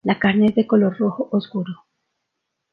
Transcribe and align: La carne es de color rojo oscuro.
La 0.03 0.15
carne 0.17 0.47
es 0.47 0.55
de 0.55 0.65
color 0.65 0.97
rojo 0.97 1.29
oscuro. 1.31 1.85